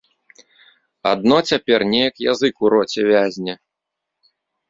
[1.09, 3.53] Адно цяпер неяк язык у роце вязне.